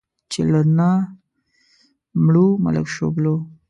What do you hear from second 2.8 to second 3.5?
شوبلو.